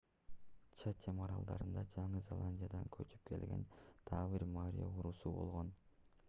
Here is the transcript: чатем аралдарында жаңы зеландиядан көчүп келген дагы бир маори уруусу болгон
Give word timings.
чатем 0.81 1.19
аралдарында 1.25 1.83
жаңы 1.95 2.21
зеландиядан 2.29 2.89
көчүп 2.97 3.29
келген 3.33 3.67
дагы 4.09 4.25
бир 4.33 4.47
маори 4.57 4.89
уруусу 4.89 5.37
болгон 5.39 5.71